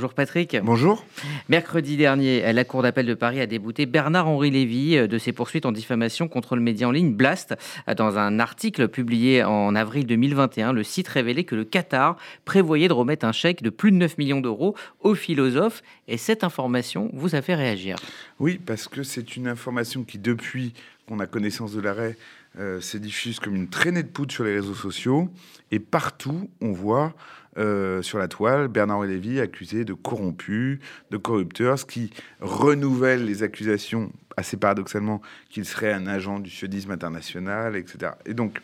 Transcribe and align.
Bonjour 0.00 0.14
Patrick. 0.14 0.56
Bonjour. 0.62 1.04
Mercredi 1.50 1.98
dernier, 1.98 2.54
la 2.54 2.64
Cour 2.64 2.80
d'appel 2.80 3.04
de 3.04 3.12
Paris 3.12 3.38
a 3.38 3.44
débouté 3.44 3.84
Bernard-Henri 3.84 4.50
Lévy 4.50 4.96
euh, 4.96 5.06
de 5.06 5.18
ses 5.18 5.34
poursuites 5.34 5.66
en 5.66 5.72
diffamation 5.72 6.26
contre 6.26 6.56
le 6.56 6.62
média 6.62 6.88
en 6.88 6.90
ligne 6.90 7.12
Blast. 7.12 7.54
Dans 7.98 8.16
un 8.16 8.38
article 8.38 8.88
publié 8.88 9.44
en 9.44 9.74
avril 9.74 10.06
2021, 10.06 10.72
le 10.72 10.84
site 10.84 11.06
révélait 11.06 11.44
que 11.44 11.54
le 11.54 11.66
Qatar 11.66 12.16
prévoyait 12.46 12.88
de 12.88 12.94
remettre 12.94 13.26
un 13.26 13.32
chèque 13.32 13.62
de 13.62 13.68
plus 13.68 13.92
de 13.92 13.98
9 13.98 14.16
millions 14.16 14.40
d'euros 14.40 14.74
aux 15.00 15.14
philosophes. 15.14 15.82
Et 16.08 16.16
cette 16.16 16.44
information 16.44 17.10
vous 17.12 17.34
a 17.34 17.42
fait 17.42 17.54
réagir? 17.54 17.96
Oui, 18.38 18.58
parce 18.64 18.88
que 18.88 19.02
c'est 19.02 19.36
une 19.36 19.48
information 19.48 20.04
qui, 20.04 20.16
depuis 20.16 20.72
qu'on 21.06 21.20
a 21.20 21.26
connaissance 21.26 21.74
de 21.74 21.80
l'arrêt, 21.82 22.16
euh, 22.58 22.80
se 22.80 22.96
diffuse 22.98 23.38
comme 23.38 23.54
une 23.54 23.68
traînée 23.68 24.02
de 24.02 24.08
poudre 24.08 24.32
sur 24.32 24.44
les 24.44 24.54
réseaux 24.54 24.74
sociaux. 24.74 25.30
Et 25.70 25.78
partout, 25.78 26.50
on 26.60 26.72
voit 26.72 27.14
euh, 27.58 28.02
sur 28.02 28.18
la 28.18 28.26
toile 28.26 28.68
Bernard 28.68 29.02
Lévy 29.02 29.40
accusé 29.40 29.84
de 29.84 29.94
corrompu, 29.94 30.80
de 31.10 31.16
corrupteur, 31.16 31.78
ce 31.78 31.84
qui 31.84 32.10
renouvelle 32.40 33.24
les 33.24 33.42
accusations, 33.42 34.12
assez 34.36 34.56
paradoxalement, 34.56 35.22
qu'il 35.48 35.64
serait 35.64 35.92
un 35.92 36.06
agent 36.06 36.40
du 36.40 36.50
sionisme 36.50 36.90
international, 36.90 37.76
etc. 37.76 38.12
Et 38.26 38.34
donc, 38.34 38.60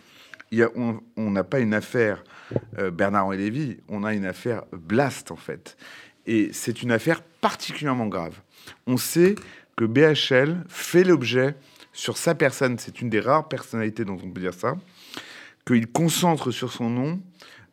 on 1.16 1.30
n'a 1.30 1.45
pas 1.45 1.61
une 1.61 1.75
affaire 1.75 2.25
euh, 2.78 2.91
Bernard-Henri 2.91 3.39
Lévy, 3.39 3.78
on 3.89 4.05
a 4.05 4.14
une 4.14 4.27
affaire 4.27 4.64
Blast, 4.73 5.30
en 5.30 5.37
fait. 5.37 5.77
Et 6.27 6.50
c'est 6.53 6.83
une 6.83 6.91
affaire 6.91 7.23
particulièrement 7.23 8.06
grave. 8.06 8.41
On 8.87 8.97
sait 8.97 9.37
que 9.77 9.84
BHL 9.84 10.64
fait 10.69 11.05
l'objet 11.05 11.55
sur 11.96 12.18
sa 12.18 12.34
personne, 12.34 12.78
c'est 12.78 13.00
une 13.00 13.09
des 13.09 13.20
rares 13.20 13.48
personnalités 13.48 14.05
dont 14.05 14.18
on 14.23 14.30
peut 14.30 14.41
dire 14.41 14.52
ça, 14.52 14.77
qu'il 15.66 15.86
concentre 15.86 16.50
sur 16.50 16.70
son 16.70 16.91
nom 16.91 17.20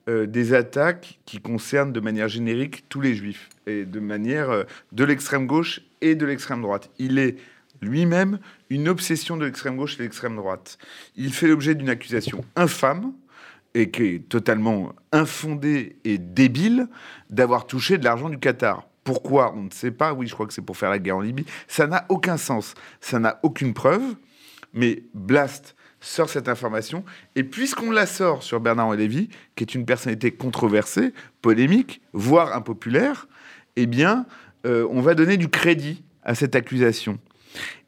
euh, 0.07 0.25
des 0.25 0.53
attaques 0.53 1.19
qui 1.25 1.41
concernent 1.41 1.91
de 1.91 1.99
manière 1.99 2.29
générique 2.29 2.85
tous 2.87 3.01
les 3.01 3.15
juifs, 3.15 3.49
et 3.67 3.83
de 3.83 3.99
manière 3.99 4.49
euh, 4.49 4.63
de 4.93 5.03
l'extrême 5.03 5.45
gauche 5.45 5.81
et 5.99 6.15
de 6.15 6.25
l'extrême 6.25 6.61
droite. 6.61 6.89
Il 6.99 7.19
est 7.19 7.35
lui-même 7.81 8.39
une 8.69 8.87
obsession 8.87 9.35
de 9.35 9.43
l'extrême 9.43 9.75
gauche 9.75 9.95
et 9.95 9.97
de 9.97 10.03
l'extrême 10.03 10.37
droite. 10.37 10.77
Il 11.17 11.33
fait 11.33 11.47
l'objet 11.47 11.75
d'une 11.75 11.89
accusation 11.89 12.45
infâme 12.55 13.11
et 13.73 13.91
qui 13.91 14.03
est 14.03 14.29
totalement 14.29 14.93
infondée 15.11 15.97
et 16.05 16.17
débile 16.17 16.87
d'avoir 17.29 17.67
touché 17.67 17.97
de 17.97 18.05
l'argent 18.05 18.29
du 18.29 18.39
Qatar. 18.39 18.87
Pourquoi 19.03 19.53
On 19.55 19.63
ne 19.63 19.71
sait 19.71 19.91
pas. 19.91 20.13
Oui, 20.13 20.27
je 20.27 20.33
crois 20.33 20.47
que 20.47 20.53
c'est 20.53 20.61
pour 20.61 20.77
faire 20.77 20.89
la 20.89 20.99
guerre 20.99 21.17
en 21.17 21.21
Libye. 21.21 21.45
Ça 21.67 21.87
n'a 21.87 22.05
aucun 22.09 22.37
sens. 22.37 22.73
Ça 23.01 23.19
n'a 23.19 23.39
aucune 23.43 23.73
preuve. 23.73 24.01
Mais 24.73 25.03
Blast 25.13 25.75
sort 25.99 26.29
cette 26.29 26.49
information. 26.49 27.03
Et 27.35 27.43
puisqu'on 27.43 27.91
la 27.91 28.05
sort 28.05 28.43
sur 28.43 28.59
Bernard 28.59 28.93
Lévy, 28.93 29.29
qui 29.55 29.63
est 29.63 29.75
une 29.75 29.85
personnalité 29.85 30.31
controversée, 30.31 31.13
polémique, 31.41 32.01
voire 32.11 32.55
impopulaire, 32.55 33.27
eh 33.75 33.85
bien, 33.85 34.25
euh, 34.65 34.87
on 34.91 35.01
va 35.01 35.15
donner 35.15 35.37
du 35.37 35.49
crédit 35.49 36.03
à 36.23 36.35
cette 36.35 36.55
accusation. 36.55 37.19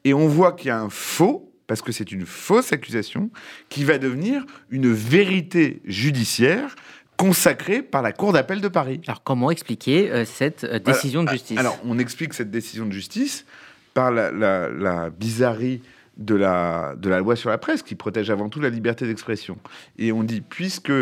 Et 0.04 0.14
on 0.14 0.28
voit 0.28 0.54
qu'il 0.54 0.68
y 0.68 0.72
a 0.72 0.80
un 0.80 0.90
faux, 0.90 1.52
parce 1.68 1.82
que 1.82 1.92
c'est 1.92 2.12
une 2.12 2.26
fausse 2.26 2.74
accusation, 2.74 3.30
qui 3.70 3.84
va 3.84 3.98
devenir 3.98 4.46
une 4.70 4.92
vérité 4.92 5.82
judiciaire 5.86 6.76
consacrée 7.18 7.82
par 7.82 8.02
la 8.02 8.12
Cour 8.12 8.34
d'appel 8.34 8.62
de 8.62 8.68
Paris. 8.68 9.02
Alors 9.08 9.24
comment 9.24 9.52
expliquer 9.52 10.12
euh, 10.12 10.26
cette 10.26 10.64
euh, 10.64 10.80
décision 10.80 11.24
de 11.24 11.30
justice? 11.30 11.58
Alors 11.58 11.78
on 11.86 11.98
explique 11.98 12.34
cette 12.34 12.52
décision 12.52 12.86
de 12.86 12.92
justice 12.92 13.46
par 13.94 14.12
la, 14.12 14.32
la 14.32 15.10
bizarrerie 15.10 15.82
de 16.18 16.36
la, 16.36 16.96
de 16.98 17.10
la 17.10 17.20
loi 17.20 17.36
sur 17.36 17.50
la 17.50 17.58
presse 17.58 17.84
qui 17.84 17.96
protège 17.96 18.30
avant 18.30 18.50
tout 18.50 18.60
la 18.60 18.70
liberté 18.70 19.06
d'expression. 19.06 19.58
Et 19.98 20.12
on 20.12 20.24
dit, 20.24 20.42
puisque 20.42 20.94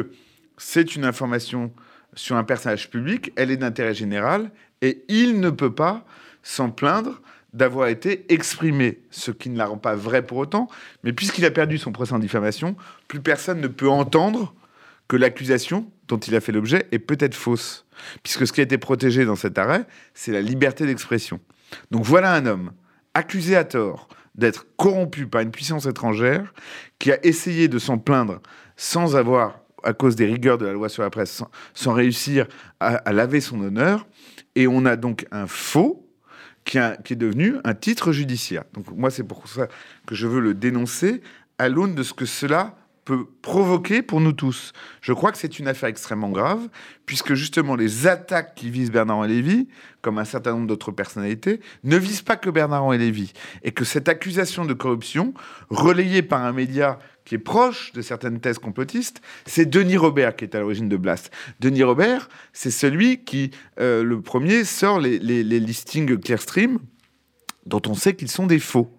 c'est 0.58 0.96
une 0.96 1.06
information 1.06 1.72
sur 2.16 2.36
un 2.36 2.44
personnage 2.44 2.90
public, 2.90 3.32
elle 3.36 3.52
est 3.52 3.58
d'intérêt 3.58 3.94
général 3.94 4.52
et 4.82 5.04
il 5.08 5.40
ne 5.40 5.50
peut 5.50 5.74
pas 5.74 6.06
s'en 6.44 6.70
plaindre 6.70 7.22
d'avoir 7.54 7.88
été 7.88 8.26
exprimé, 8.30 9.00
ce 9.12 9.30
qui 9.32 9.50
ne 9.50 9.58
la 9.58 9.68
rend 9.68 9.78
pas 9.78 9.96
vrai 9.96 10.24
pour 10.24 10.40
autant, 10.40 10.68
mais 11.04 11.14
puisqu'il 11.14 11.46
a 11.46 11.52
perdu 11.52 11.78
son 11.78 11.92
procès 11.92 12.14
en 12.14 12.20
diffamation, 12.20 12.76
plus 13.08 13.22
personne 13.22 13.62
ne 13.62 13.68
peut 13.68 13.90
entendre 13.90 14.56
que 15.14 15.18
l'accusation 15.20 15.92
dont 16.08 16.18
il 16.18 16.36
a 16.36 16.42
fait 16.42 16.52
l'objet 16.52 16.88
est 16.92 16.98
peut-être 16.98 17.36
fausse, 17.36 17.86
puisque 18.24 18.48
ce 18.48 18.52
qui 18.52 18.62
a 18.62 18.64
été 18.64 18.80
protégé 18.80 19.26
dans 19.26 19.36
cet 19.36 19.60
arrêt, 19.60 19.86
c'est 20.16 20.32
la 20.32 20.42
liberté 20.42 20.88
d'expression. 20.88 21.40
Donc 21.92 22.04
voilà 22.04 22.34
un 22.34 22.48
homme 22.48 22.72
accusé 23.14 23.56
à 23.56 23.64
tort 23.64 24.08
d'être 24.34 24.66
corrompu 24.76 25.28
par 25.28 25.42
une 25.42 25.52
puissance 25.52 25.86
étrangère 25.86 26.52
qui 26.98 27.12
a 27.12 27.24
essayé 27.24 27.68
de 27.68 27.78
s'en 27.78 28.00
plaindre 28.00 28.42
sans 28.76 29.16
avoir, 29.16 29.60
à 29.84 29.94
cause 29.94 30.16
des 30.16 30.26
rigueurs 30.26 30.58
de 30.58 30.66
la 30.66 30.74
loi 30.74 30.90
sur 30.90 31.04
la 31.04 31.12
presse, 31.12 31.44
sans, 31.76 31.94
réussir 31.94 32.48
à, 32.80 33.14
laver 33.14 33.40
son 33.40 33.62
honneur. 33.62 34.08
Et 34.56 34.66
on 34.66 34.84
a 34.84 34.96
donc 34.96 35.28
un 35.30 35.46
faux 35.46 36.10
qui, 36.66 36.80
qui 37.04 37.14
est 37.14 37.18
devenu 37.18 37.58
un 37.66 37.76
titre 37.76 38.14
judiciaire. 38.14 38.64
Donc 38.74 38.90
moi, 38.90 39.12
c'est 39.12 39.22
pour 39.22 39.48
ça 39.48 39.68
que 40.08 40.16
je 40.16 40.26
veux 40.26 40.40
le 40.40 40.56
dénoncer 40.56 41.22
à 41.60 41.70
l'aune 41.70 41.94
de 41.94 42.02
ce 42.02 42.16
que 42.16 42.26
cela 42.26 42.76
peut 43.06 43.26
provoquer 43.42 44.02
pour 44.02 44.22
nous 44.22 44.32
tous. 44.32 44.74
Je 45.02 45.14
crois 45.14 45.32
que 45.32 45.38
c'est 45.38 45.60
une 45.60 45.68
affaire 45.68 45.90
extrêmement 45.90 46.30
grave, 46.30 46.68
puisque 47.06 47.34
justement 47.34 47.76
les 47.76 48.08
attaques 48.08 48.56
qui 48.56 48.70
visent 48.70 48.92
Bernard-Henri 48.92 49.30
Lévy, 49.30 49.68
comme 50.02 50.18
un 50.18 50.26
certain 50.26 50.52
nombre 50.52 50.68
d'autres 50.68 50.92
personnalités, 50.92 51.60
ne 51.84 51.98
visent 51.98 52.22
pas 52.22 52.36
que 52.36 52.50
Bernard-Henri 52.50 52.98
Lévy. 52.98 53.34
Et 53.64 53.72
que 53.72 53.86
cette 53.86 54.10
accusation 54.10 54.66
de 54.66 54.74
corruption, 54.74 55.34
relayée 55.70 56.22
par 56.22 56.44
un 56.44 56.54
média 56.54 57.00
qui 57.26 57.36
est 57.36 57.40
proche 57.40 57.94
de 57.94 58.02
certaines 58.02 58.40
thèses 58.40 58.60
complotistes, 58.60 59.22
c'est 59.46 59.66
Denis 59.66 59.98
Robert 59.98 60.36
qui 60.36 60.44
est 60.46 60.56
à 60.56 60.60
l'origine 60.60 60.90
de 60.90 60.98
Blast. 60.98 61.32
Denis 61.60 61.84
Robert, 61.84 62.28
c'est 62.52 62.72
celui 62.72 63.24
qui, 63.24 63.52
euh, 63.80 64.04
le 64.04 64.22
premier, 64.22 64.66
sort 64.66 65.00
les 65.00 65.20
listings 65.44 66.18
Clearstream, 66.18 66.80
dont 67.66 67.82
on 67.88 67.94
sait 67.94 68.16
qu'ils 68.16 68.30
sont 68.30 68.48
des 68.48 68.60
faux. 68.60 68.92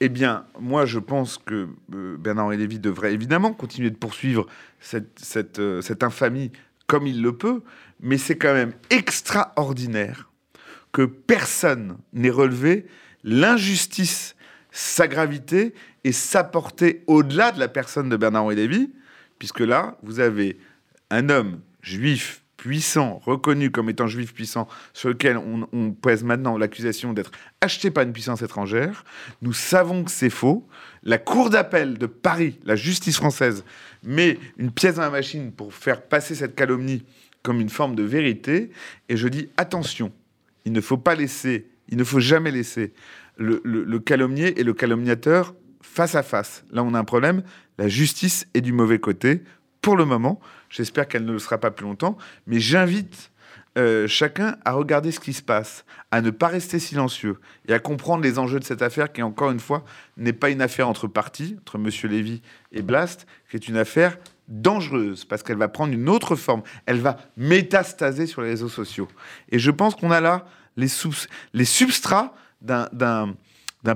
Eh 0.00 0.08
bien, 0.08 0.44
moi, 0.60 0.86
je 0.86 0.98
pense 0.98 1.38
que 1.38 1.68
euh, 1.94 2.16
Bernard-Henri 2.16 2.78
devrait 2.78 3.12
évidemment 3.12 3.52
continuer 3.52 3.90
de 3.90 3.96
poursuivre 3.96 4.46
cette, 4.78 5.58
euh, 5.58 5.80
cette 5.80 6.02
infamie 6.02 6.52
comme 6.86 7.06
il 7.06 7.22
le 7.22 7.36
peut, 7.36 7.62
mais 8.00 8.18
c'est 8.18 8.36
quand 8.36 8.52
même 8.52 8.72
extraordinaire 8.90 10.30
que 10.92 11.02
personne 11.02 11.96
n'ait 12.12 12.30
relevé 12.30 12.86
l'injustice, 13.24 14.36
sa 14.70 15.08
gravité 15.08 15.74
et 16.04 16.12
sa 16.12 16.44
portée 16.44 17.02
au-delà 17.06 17.52
de 17.52 17.58
la 17.58 17.68
personne 17.68 18.08
de 18.08 18.16
Bernard-Henri 18.16 18.92
puisque 19.38 19.60
là, 19.60 19.98
vous 20.02 20.20
avez 20.20 20.58
un 21.10 21.28
homme 21.30 21.60
juif 21.82 22.43
puissant, 22.64 23.20
reconnu 23.26 23.70
comme 23.70 23.90
étant 23.90 24.06
juif 24.06 24.32
puissant, 24.32 24.66
sur 24.94 25.10
lequel 25.10 25.36
on, 25.36 25.92
pèse 25.92 26.24
maintenant 26.24 26.56
l'accusation 26.56 27.12
d'être 27.12 27.30
acheté 27.60 27.90
par 27.90 28.04
une 28.04 28.14
puissance 28.14 28.40
étrangère. 28.40 29.04
Nous 29.42 29.52
savons 29.52 30.02
que 30.02 30.10
c'est 30.10 30.30
faux. 30.30 30.66
La 31.02 31.18
Cour 31.18 31.50
d'appel 31.50 31.98
de 31.98 32.06
Paris, 32.06 32.58
la 32.64 32.74
justice 32.74 33.16
française, 33.16 33.66
met 34.02 34.38
une 34.56 34.70
pièce 34.70 34.94
dans 34.94 35.02
la 35.02 35.10
machine 35.10 35.52
pour 35.52 35.74
faire 35.74 36.00
passer 36.00 36.34
cette 36.34 36.54
calomnie 36.54 37.04
comme 37.42 37.60
une 37.60 37.68
forme 37.68 37.94
de 37.94 38.02
vérité. 38.02 38.70
Et 39.10 39.18
je 39.18 39.28
dis 39.28 39.50
attention, 39.58 40.10
il 40.64 40.72
ne 40.72 40.80
faut 40.80 40.96
pas 40.96 41.14
laisser, 41.14 41.68
il 41.90 41.98
ne 41.98 42.04
faut 42.04 42.20
jamais 42.20 42.50
laisser 42.50 42.94
le, 43.36 43.60
le 43.62 43.98
calomnier 43.98 44.58
et 44.58 44.64
le 44.64 44.72
calomniateur 44.72 45.54
face 45.82 46.14
à 46.14 46.22
face. 46.22 46.64
Là, 46.72 46.82
on 46.82 46.94
a 46.94 46.98
un 46.98 47.04
problème. 47.04 47.42
La 47.76 47.88
justice 47.88 48.46
est 48.54 48.62
du 48.62 48.72
mauvais 48.72 49.00
côté 49.00 49.42
pour 49.84 49.96
le 49.96 50.06
moment. 50.06 50.40
J'espère 50.70 51.06
qu'elle 51.06 51.26
ne 51.26 51.32
le 51.32 51.38
sera 51.38 51.58
pas 51.58 51.70
plus 51.70 51.84
longtemps. 51.84 52.16
Mais 52.46 52.58
j'invite 52.58 53.30
euh, 53.76 54.08
chacun 54.08 54.56
à 54.64 54.72
regarder 54.72 55.12
ce 55.12 55.20
qui 55.20 55.34
se 55.34 55.42
passe, 55.42 55.84
à 56.10 56.22
ne 56.22 56.30
pas 56.30 56.48
rester 56.48 56.78
silencieux 56.78 57.38
et 57.68 57.74
à 57.74 57.78
comprendre 57.78 58.22
les 58.22 58.38
enjeux 58.38 58.58
de 58.58 58.64
cette 58.64 58.80
affaire 58.80 59.12
qui, 59.12 59.22
encore 59.22 59.50
une 59.50 59.60
fois, 59.60 59.84
n'est 60.16 60.32
pas 60.32 60.48
une 60.48 60.62
affaire 60.62 60.88
entre 60.88 61.06
partis, 61.06 61.56
entre 61.60 61.76
M. 61.76 61.90
Lévy 62.10 62.40
et 62.72 62.80
Blast, 62.80 63.26
qui 63.50 63.56
est 63.56 63.68
une 63.68 63.76
affaire 63.76 64.16
dangereuse 64.48 65.26
parce 65.26 65.42
qu'elle 65.42 65.58
va 65.58 65.68
prendre 65.68 65.92
une 65.92 66.08
autre 66.08 66.34
forme. 66.34 66.62
Elle 66.86 67.00
va 67.00 67.18
métastaser 67.36 68.26
sur 68.26 68.40
les 68.40 68.48
réseaux 68.48 68.70
sociaux. 68.70 69.08
Et 69.50 69.58
je 69.58 69.70
pense 69.70 69.96
qu'on 69.96 70.10
a 70.10 70.22
là 70.22 70.46
les, 70.78 70.88
les 71.52 71.64
substrats 71.66 72.34
d'un 72.62 73.34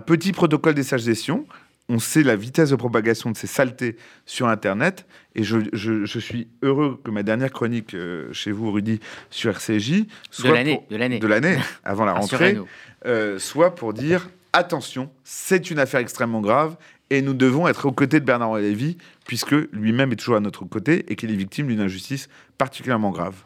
petit 0.04 0.32
protocole 0.32 0.74
des 0.74 0.82
sages 0.82 1.04
gestion 1.04 1.46
on 1.88 1.98
sait 1.98 2.22
la 2.22 2.36
vitesse 2.36 2.70
de 2.70 2.76
propagation 2.76 3.30
de 3.30 3.36
ces 3.36 3.46
saletés 3.46 3.96
sur 4.26 4.48
Internet. 4.48 5.06
Et 5.34 5.42
je, 5.42 6.18
suis 6.18 6.48
heureux 6.62 7.00
que 7.02 7.10
ma 7.10 7.22
dernière 7.22 7.50
chronique 7.50 7.94
euh, 7.94 8.32
chez 8.32 8.50
vous, 8.50 8.70
Rudy, 8.70 9.00
sur 9.30 9.50
RCJ, 9.50 10.04
soit 10.30 10.50
de 10.50 10.54
l'année, 10.54 10.80
de 10.90 10.96
l'année, 10.96 11.18
de 11.18 11.26
l'année, 11.26 11.58
avant 11.84 12.04
la 12.04 12.12
rentrée, 12.14 12.58
euh, 13.06 13.38
soit 13.38 13.74
pour 13.74 13.94
dire 13.94 14.28
attention, 14.52 15.10
c'est 15.24 15.70
une 15.70 15.78
affaire 15.78 16.00
extrêmement 16.00 16.40
grave 16.40 16.76
et 17.10 17.22
nous 17.22 17.34
devons 17.34 17.68
être 17.68 17.86
aux 17.86 17.92
côtés 17.92 18.20
de 18.20 18.24
Bernard 18.24 18.56
Lévy, 18.56 18.98
puisque 19.26 19.54
lui-même 19.72 20.12
est 20.12 20.16
toujours 20.16 20.36
à 20.36 20.40
notre 20.40 20.64
côté 20.64 21.04
et 21.08 21.16
qu'il 21.16 21.30
est 21.30 21.36
victime 21.36 21.68
d'une 21.68 21.80
injustice 21.80 22.28
particulièrement 22.58 23.10
grave. 23.10 23.36